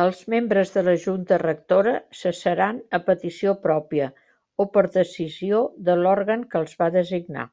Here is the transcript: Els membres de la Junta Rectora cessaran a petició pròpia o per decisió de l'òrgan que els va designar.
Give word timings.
Els 0.00 0.18
membres 0.32 0.72
de 0.74 0.82
la 0.88 0.94
Junta 1.04 1.38
Rectora 1.42 1.94
cessaran 2.24 2.82
a 3.00 3.02
petició 3.08 3.56
pròpia 3.64 4.12
o 4.66 4.70
per 4.78 4.86
decisió 5.00 5.64
de 5.90 5.98
l'òrgan 6.04 6.48
que 6.52 6.64
els 6.64 6.80
va 6.84 6.94
designar. 7.02 7.50